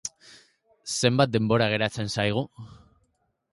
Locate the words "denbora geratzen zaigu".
1.37-2.45